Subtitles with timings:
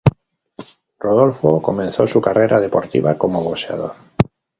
[0.97, 3.93] Rodolfo comenzó su carrera deportiva como boxeador.